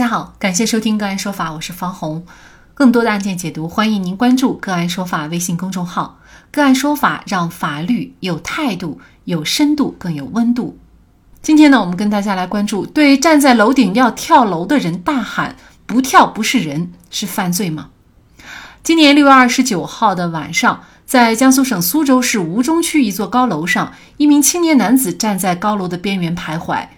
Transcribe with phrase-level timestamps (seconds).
[0.00, 2.24] 大家好，感谢收听个案说法，我是方红。
[2.72, 6.18] 更多的案件解读，欢迎您关注个案说法微信公众号。
[6.50, 10.78] 个案说法让法律有态度、有深度、更有温度。
[11.42, 17.90] 今天呢，我们跟大家来关注：对站在楼顶要跳楼的人大喊“不跳不是人”，是犯罪吗？
[18.82, 26.88] 今年六月二十九号的晚上，在江苏省苏州市吴中区一座高楼上，一名青年男子站在高楼的边缘徘徊，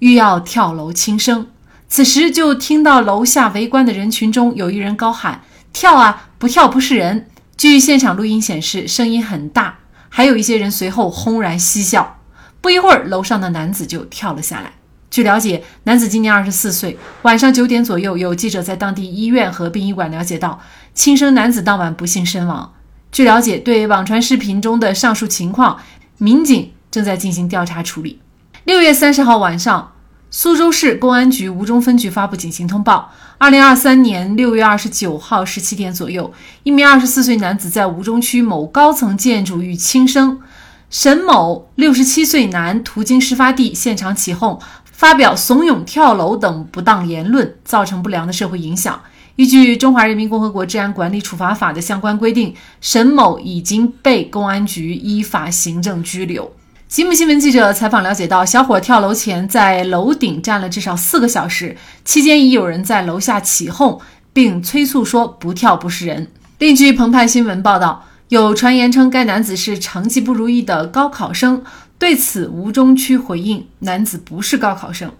[0.00, 1.46] 欲要跳楼轻生。
[1.90, 5.42] 此时就听到楼下围观的人群中有一人高喊
[5.74, 7.28] ：“跳啊，不跳不是人！”
[7.58, 12.20] 据现场录音显示，声音很大，还有一些人随后轰然嬉笑。
[12.60, 14.74] 不一会儿，楼上的男子就跳了下来。
[15.10, 16.96] 据了解，男子今年二十四岁。
[17.22, 20.60] 晚上九点左右，有记者在当地医院和殡仪馆了解到，
[20.94, 22.72] 轻生男子当晚不幸身亡。
[23.10, 25.80] 据了解，对网传视频中的上述情况，
[26.18, 28.20] 民警正在进行调查处理。
[28.62, 29.94] 六月三十号晚上。
[30.32, 40.40] 苏州市公安局吴中分局发布警情通报：二零二三年六月二十九号十七点左右，一名二十四岁男子在吴中区某高层建筑遇轻生。
[40.88, 49.00] 沈某六十七岁男途经事发地，现场起哄，发表怂恿跳楼等不当言论，造成不良的社会影响。
[49.34, 56.52] 依据《中华人民共和国治安管理处罚法》的相关规定，沈某已经被公安局依法行政拘留。
[56.90, 64.00] 吉姆新闻记者采访了解到，小伙跳楼前在楼顶站了至少四个小时，期间已有人在楼下起哄，
[64.32, 66.26] 并催促说“不跳不是人”。
[66.58, 71.62] 另据澎湃新闻报道，有传言称该男子是成绩不如意的高考生。
[71.96, 75.12] 对此，吴中区回应，男子不是高考生。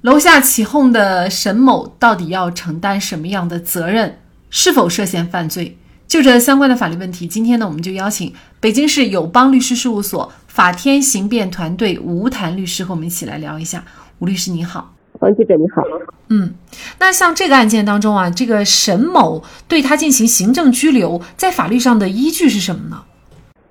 [0.00, 4.18] 楼下起哄的沈某到底要承担什么样的责任？
[4.50, 5.78] 是否涉嫌犯罪？
[6.08, 13.82] 就这相关的法律问题，今天呢，我们就邀请北京市友邦律师事务所法天刑辩团队吴谭律师和我们一起来聊一下。
[14.20, 14.88] 吴律师你好，
[15.18, 15.82] 王记者你好。
[16.28, 16.54] 嗯，
[17.00, 23.02] 那像这个案件当中啊，这个沈某对他进行行政拘留，在法律上的依据是什么呢？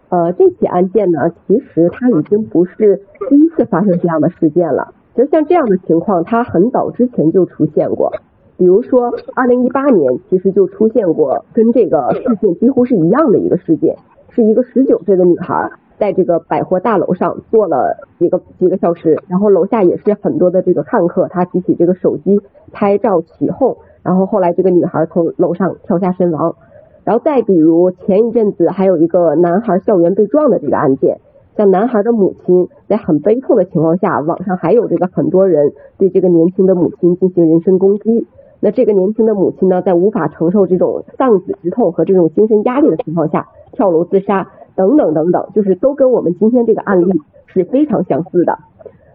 [0.10, 4.94] 呃，这起案件呢，其实它已经不是第一次发生这样的事件了。
[5.16, 8.12] 其实像这样的情况，它很早之前就出现过。
[8.58, 13.96] 比如说，二零一八年其实就出现过跟这个事件几乎是一样的一个事件，
[14.36, 26.56] 是一个十九岁的女孩在这个百货大楼上坐了几个几个小时，然后楼下也是很多的这个看客，她举起这个手机拍照起哄，然后后来这个女孩从楼上跳下身亡。
[27.04, 31.20] 然后再比如前一阵子还有一个男孩校园被撞的这个案件，
[31.58, 38.26] 像男孩的母亲在很悲痛的情况下，网上还有这个很多人对这个年轻的母亲进行人身攻击。
[38.62, 48.58] 那这个年轻的母亲呢，在无法承受这种丧子之痛和这种精神压力的情况下，跳楼自杀，等等等等，就是都跟我们今天这个案例是非常相似的。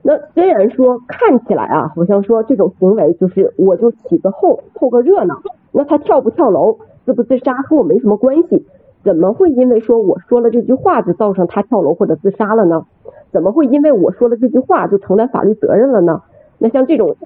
[0.02, 5.40] 那虽然说看起来啊，好像说这种行为就是我就起个哄，凑个热闹，
[5.72, 8.66] 那他跳不跳楼，自不自杀和我没什么关系，
[9.04, 12.86] 怎么会因为说我说了这句话就造成他跳楼或者自杀了呢？
[13.32, 16.22] 怎么会因为我说了这句话就承担法律责任了呢？
[16.58, 17.16] 那像这种。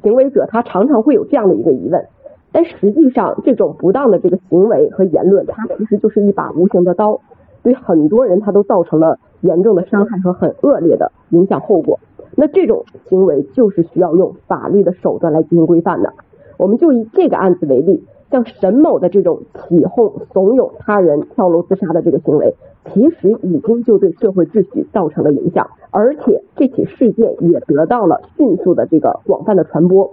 [0.00, 2.06] 行为者他常常会有这样的一个疑问，
[2.52, 7.20] 但实际上这种不当的这个行为和言论，它其实就是一把无形的刀，
[7.62, 11.98] 对很多人他都造成了严重的伤害和很恶劣的影响后果。
[12.34, 16.12] 那这种行为就是需要用法律的手段来进行规范的。
[16.56, 22.54] 我们就以这个案子为例，像沈某的这种起哄怂恿他人跳楼自杀的这个行为。
[22.92, 30.10] 其实已经就对社会秩序造成了影响，而且这起事件也得到了迅速的这个广泛的传播，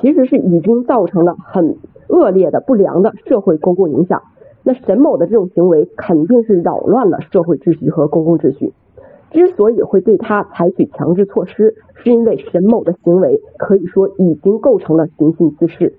[0.00, 1.76] 其实是已经造成了很
[2.08, 4.22] 恶劣的不良的社会公共影响。
[4.68, 8.72] 那沈某的这种行为肯定是扰乱了社会秩序和公共秩序。
[9.30, 15.94] 之所以会对他采取强制措施，是因为沈某的行为可以说已经构成了寻衅滋事。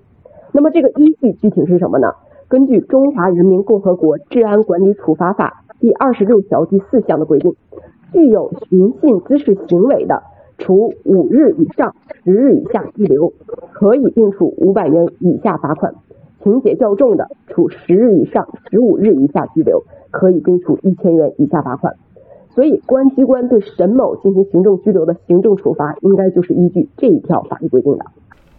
[0.52, 2.12] 那么这个依据具体是什么呢？
[2.46, 5.62] 根据《中华人民共和国治安管理处罚法》。
[5.80, 7.54] 第二十六条第四项的规定，
[8.12, 10.22] 具有寻衅滋事行为的，
[10.58, 13.32] 处五日以上十日以下拘留，
[13.72, 15.92] 可以并处五百元以下罚款；
[16.42, 17.28] 情节较重的，
[17.58, 19.82] 处十日以上十五日以下拘留，
[20.12, 21.92] 可以并处一千元以下罚款。
[22.54, 28.04] 所以，公安机关对沈某进行行政拘留的行政处罚，应该就是依据这一条法律规定的。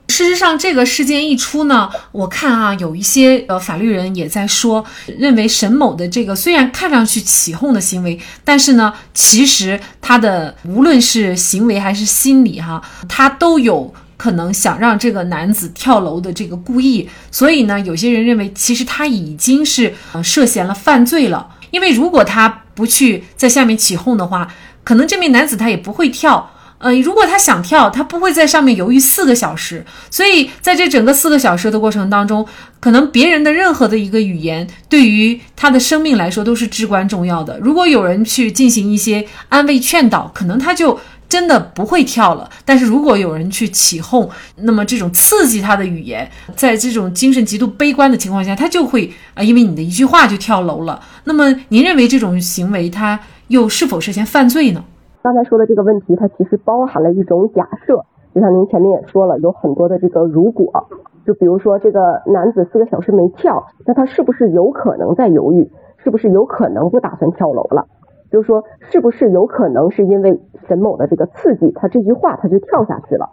[0.10, 4.84] 事实上，这个事件一出呢，我看啊，有一些呃法律人也在说，
[5.18, 17.08] 认为沈某的这个虽然看上去起哄的行为，但是呢，其实他的无论是行为还是心理哈，他都有可能想让这个男子跳楼的这个故意。
[17.32, 21.56] 所以呢，有些人认为，其实他已经是呃涉嫌了犯罪了。
[21.72, 24.52] 因为如果他不去在下面起哄的话，
[24.84, 26.52] 可能这名男子他也不会跳。
[26.80, 29.86] 呃，如果他想跳，他不会在上面犹豫四个小时。
[30.10, 32.48] 所以在这整个四个小时的过程当中，
[32.80, 37.60] 可能别人的任何的一个语言，对于他的生命来说都是至关重要的。
[37.60, 40.98] 如果有人去进行一些安慰劝导，可能他就
[41.30, 42.50] 真的不会跳了。
[42.66, 44.28] 但是如果有人去起哄，
[44.58, 51.00] 那么这种刺激他的语言，在这种精神极度悲观的情况下，他就会啊，因为你的一句话就跳楼了。
[51.26, 54.84] 那么您认为这种行为他又是否涉嫌犯罪呢？
[55.22, 58.04] 刚才说的这个问题，它其实包含了一种假设，
[58.34, 60.88] 就像您前面也说了，有很多的这个如果，
[61.28, 65.70] 就比如说这个男子四个小时没跳，那他是不是有可能在犹豫？
[66.02, 67.86] 是不是有可能不打算跳楼了？
[68.32, 70.40] 就是说，是不是有可能是因为
[70.70, 73.32] 沈某的这个刺激，他这句话他就跳下去了？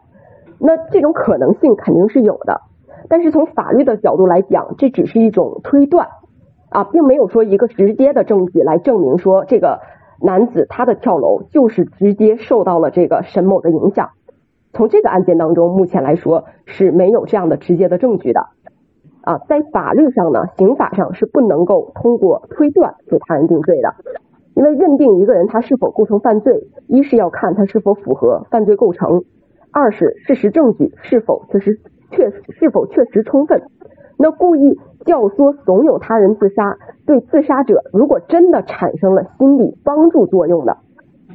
[0.59, 2.63] 那这种可能性肯定是有的，
[3.09, 6.09] 但是从法律的角度来讲，这只是一种推断
[6.71, 9.79] 啊，并没有说一个直接的证据来证明说这个。
[10.19, 14.13] 男子他的跳楼就是直接受到了这个沈某的影响，
[14.73, 18.47] 从这个案件当中，目前来说是没有这样的直接的证据的。
[19.21, 23.95] 啊，在法律上呢，刑法上是不能够通过推断给他人定罪的，
[24.57, 29.23] 因为认定一个人他是否构成犯罪，一是要看他是否符合犯罪构成，
[29.71, 31.79] 二是事实证据是否确实
[32.11, 33.63] 确是否确实充分。
[34.17, 40.79] 那故意教唆、怂恿他人自杀，对自杀者如果真的产生了心理帮助作用的，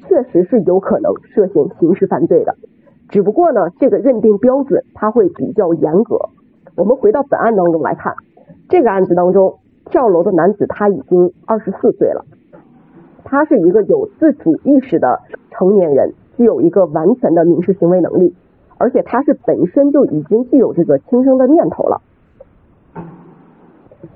[0.09, 2.55] 确实是有可能涉嫌刑事犯罪的。
[3.09, 6.17] 只不过呢，这个认定标准它会比较严格。
[6.75, 8.15] 我们回到本案当中来看，
[8.67, 12.25] 这个案子当中，跳楼的男子他已经二十四岁了，
[13.23, 15.19] 他是一个有自主意识的
[15.51, 18.33] 成年人，具有一个完全的民事行为能力，
[18.77, 22.01] 而且他是本身就已经具有这个轻生的念头了。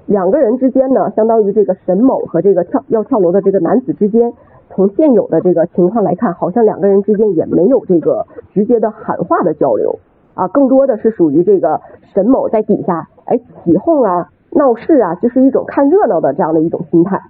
[0.08, 4.34] 两个人之间呢，相当于这个沈某和这个跳要跳楼的这个男子之间，
[4.70, 10.00] 从现有的这个情况来看，好像两个人之间也没有这个直接的喊话的交流
[10.34, 11.82] 啊，更多的是属于这个
[12.14, 17.22] 沈某在底下哎起哄啊、闹事啊，就是一种看热闹的这样的一种心态。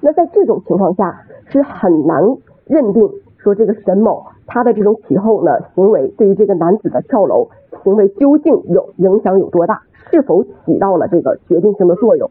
[0.00, 2.22] 那在这种情况下，是很难
[2.66, 7.48] 认定说这个沈某他的这种起哄的行为对于这个男子的跳楼
[7.82, 9.82] 行为究竟有影响有多大。
[10.08, 12.30] 是否起到了这个决定性的作用？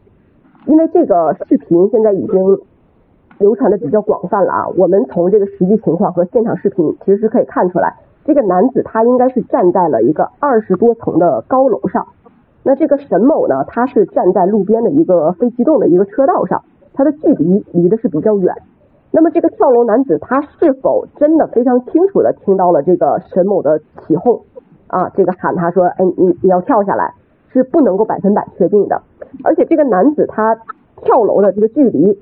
[0.64, 2.58] 因为这个视频现在已经
[3.38, 4.68] 流传的比较广泛了啊。
[4.78, 12.06] 我们从这个实际情况和现场视频其实是可以看出来，这个男子他应该是站在了一个二十多层的高楼上。
[12.62, 16.62] 那这个沈某呢，他是站在路边的一个非机动的一个车道上，
[16.96, 18.54] 他的距离离的是比较远。
[19.12, 24.42] 那么这个跳楼男子他是否真的非常清楚的听到了这个沈某的起哄
[24.88, 25.08] 啊？
[25.10, 27.14] 这个喊他说：“哎，你你要跳下来。”
[27.52, 29.00] 是不能够百分百确定的，
[29.42, 30.54] 而且这个男子他
[30.96, 32.20] 跳楼的这个距离，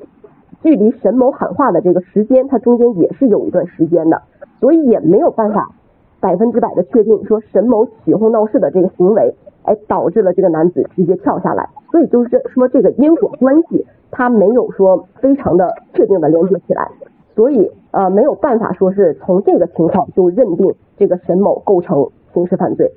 [0.63, 4.23] 距离沈某喊话的这个时间，他中间也是有一段时间的，
[4.61, 5.73] 所以也没有办法
[6.21, 9.35] 百分之百的确定说沈某起哄闹事的这个行为，
[9.65, 16.91] 哎，导致了这个男子直接跳下来，所以就是说这个因果关系，他没有说非常的确定的连接起来，
[17.37, 22.91] 所以呃没有办法说是从这个情况就认定这个沈某构成刑事犯罪。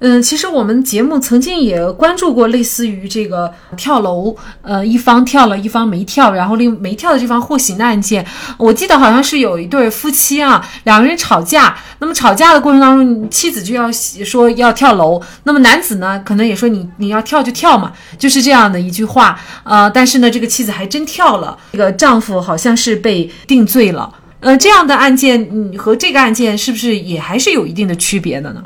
[0.00, 8.24] 嗯，其实我们节目曾经也关注过类似于这个跳楼，呃，一方跳了，一方没跳，然后另没跳的这方获刑的案件。
[8.56, 19.38] 我记得好像是有一对夫妻啊，两个人吵架，那么吵架的过程当中，妻子就要说要跳楼，那么男子呢，可能也说你你要跳就跳嘛，就是这样的一句话。
[19.64, 24.08] 呃，但是呢，这个妻子还真跳了，这个丈夫好像是被定罪了。
[24.40, 28.62] 呃，这样的案件，嗯，和这个案件是不是也还是有一定的区别的呢？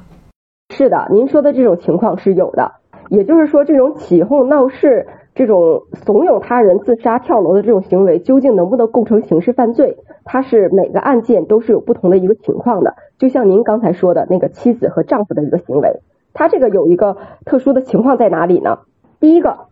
[0.73, 2.73] 是的，您说的这种情况是有的，
[3.11, 9.99] 也就是说，这种起哄闹事、这种怂恿他人自杀跳楼的这种行为，究竟能不能构成刑事犯罪？
[10.25, 12.95] 它是每个案件都是有不同的一个情况的。
[13.19, 16.01] 就像您刚才说的那个妻子和丈夫的一个行为，
[16.33, 18.79] 他这个有一个特殊的情况在哪里呢？
[19.21, 19.67] 第一个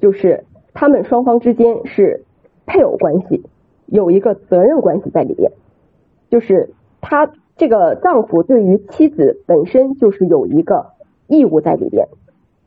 [0.00, 2.24] 就是他们双方之间是
[2.64, 3.44] 配偶关系，
[3.84, 5.52] 有一个责任关系在里边，
[6.30, 6.70] 就是
[7.02, 7.30] 他。
[7.58, 10.92] 这个丈夫对于妻子本身就是有一个
[11.26, 12.06] 义务在里边，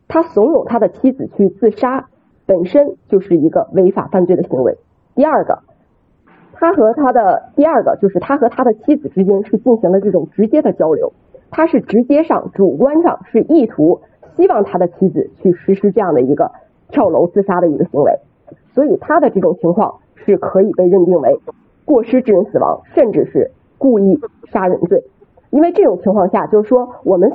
[0.10, 2.10] 他怂恿他的妻子去自杀，
[2.46, 4.78] 本身就是一个违法犯罪的行为。
[5.16, 5.60] 第二个，
[6.52, 11.14] 他和他的第二个就是他和他的妻子之间是进行了这种直接的交流，
[11.52, 14.02] 他是直接上主观上是意图
[14.36, 16.52] 希望他的妻子去实施这样的一个
[16.90, 18.20] 跳楼自杀的一个行为，
[18.74, 21.40] 所以他的这种情况是可以被认定为
[21.86, 23.52] 过失致人死亡，甚至是。
[23.82, 24.20] 故意
[24.52, 25.04] 杀人罪，
[25.50, 27.34] 因为这种情况下，就是说我们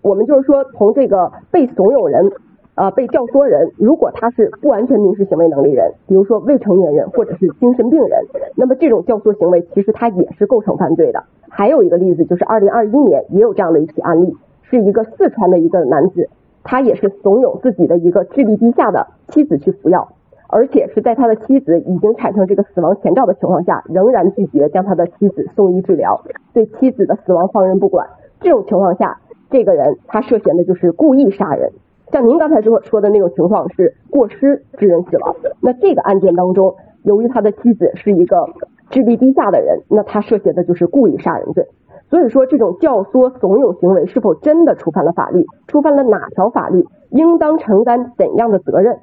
[0.00, 2.32] 我们就是说从这个被怂恿人
[2.74, 8.18] 呃，被教唆人，如果他是不完全民事行为能力人，比如说未成年人或者是精神病人，
[8.56, 11.22] 那么这种教唆行为其实他也是构成犯罪的。
[11.50, 16.30] 还有一个例子就是二零二一年也有这样的一起案例，是一个四川的一个男子，
[16.64, 20.08] 他也是怂恿自己的一个智力低下的妻子去服药，
[20.52, 26.20] 而且是在他的妻子已经产生这个死亡前兆的情况下，仍然拒绝将他的妻子送医治疗，
[26.52, 28.06] 对妻子的死亡放任不管。
[28.38, 29.18] 这种情况下，
[29.50, 31.72] 这个人他涉嫌的就是故意杀人。
[32.12, 38.50] 像您刚才说说的那种情况是过失致人死亡，那这个案件当中，由于他的妻子是一个
[38.90, 41.66] 智力低下的人，那他涉嫌的就是故意杀人罪。
[42.10, 48.98] 所以说，这种教唆怂恿行为是否真的触犯了法律，触犯了哪条法律，应当承担怎样的责任？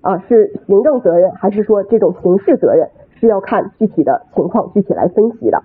[0.00, 2.88] 啊，是行政责任还是说这种刑事责任，
[3.18, 5.62] 是要看具体的情况具体来分析的。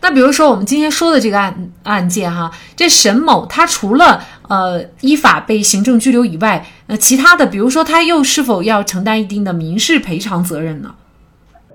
[0.00, 10.94] 那比如说我们今天说的这个案案件哈，这沈某他除了呃依法被行政拘留以外，呃其他的比如说他又是否要承担一定的民事赔偿责任呢？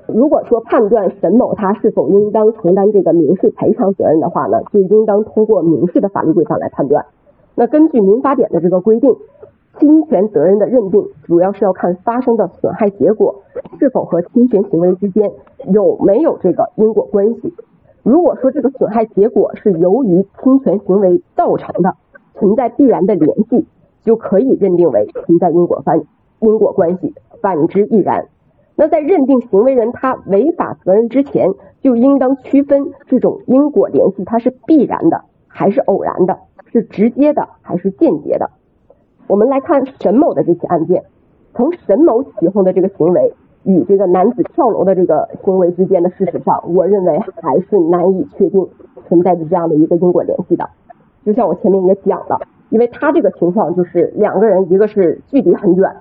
[0.08, 7.06] 如果说判断沈某他是否应当承担这个民事赔偿责任的话呢，就应当通过民事的法律规范来判断。
[7.56, 9.16] 那根据民法典的这个规定，
[9.80, 13.44] 侵权责任的认定主要是要看发生的损害结果
[13.80, 15.32] 是否和侵权行为之间
[15.72, 17.54] 有没有这个因果关系。
[18.04, 21.96] 如果说这个损害结果是由于侵权行为造成的，
[22.36, 23.68] 存在必然的联系，
[24.04, 26.02] 就可以认定为存在因果关
[26.40, 28.28] 因果关系，反之亦然。
[28.76, 36.40] 那在认定行为人他违法责任之前，就应当区分这种因果联系，它是必然的还是偶然的，
[36.72, 38.50] 是直接的还是间接的。
[39.28, 41.04] 我们来看沈某的这起案件，
[41.54, 43.34] 从沈某起哄的这个行为。
[43.64, 48.68] 与这个男子跳楼的这个行为之间的事实上，我认为还是难以确定
[49.08, 50.68] 存在着这样的一个因果联系的。
[51.24, 55.92] 就像我前面也讲了，因为他这个情况就是两个人，一个是距离很远，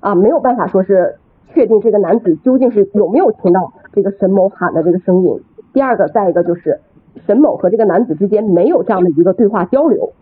[0.00, 1.16] 啊，没有办法说是
[1.48, 5.42] 确定这个男子究竟是有没有听到这个沈某喊的这个声音。
[5.74, 6.80] 第二个，再一个就是
[7.26, 10.14] 沈某和这个男子之间没有这样的一个对话交流，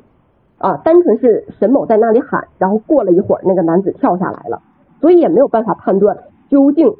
[0.62, 4.62] 啊，单纯是沈某在那里喊，然后过了一会儿那个男子跳下来了，
[5.00, 6.16] 所以也没有办法判断。
[6.48, 6.94] 究竟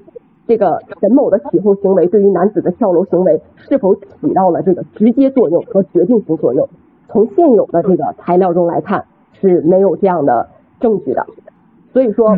[0.49, 6.69] 这个沈某的起哄行为对于男子的跳楼行为是否起到了这个直接作用和决定性作用？
[7.09, 9.05] 从现有的这个材料中来看
[9.41, 10.49] 是没有这样的
[10.81, 11.25] 证据的。
[11.93, 12.37] 所以说，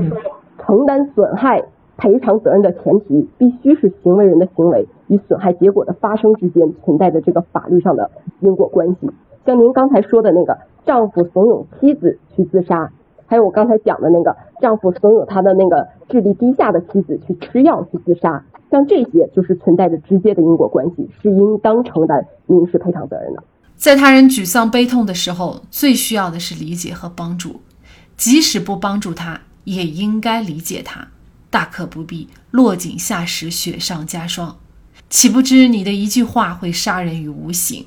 [0.58, 1.64] 承担损害
[1.96, 9.10] 赔偿责任的前提必须是行为人的行为与损害结果的发生之间存在着这个法律上的因果关系。
[9.46, 12.90] 像您刚才说的那个丈夫怂恿妻子去自杀。
[13.26, 23.42] 还有我刚才讲的那个丈夫怂恿他的那个智力低下的妻子去吃药去自杀，像这些就是存在着直接的因果关系，是应当承担民事赔偿责任的。
[23.76, 27.60] 在他人沮丧悲痛的时候，最需要的是理解和帮助，
[28.16, 31.08] 即使不帮助他，也应该理解他，
[31.50, 34.56] 大可不必落井下石、雪上加霜。
[35.08, 37.86] 岂不知你的一句话会杀人于无形，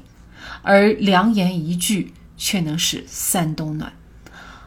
[0.61, 3.91] 而良言一句却能使三冬暖。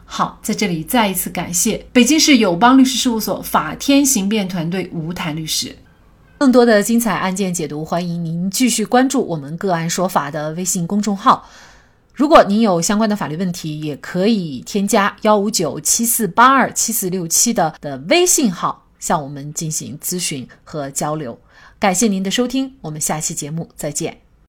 [0.05, 5.75] 好，在这里再一次感谢北京市友邦律师事务所法天刑辩团队吴谭律师。
[6.37, 11.47] 更多的精彩案件解读，欢迎您继续关注我们“个案说法”的微信公众号。
[12.13, 21.39] 如果您有相关的法律问题，也可以添加幺五九七四八二七四六七的的微信号向我们进行咨询和交流。
[21.79, 24.30] 感谢您的收听，我们下期节目再见。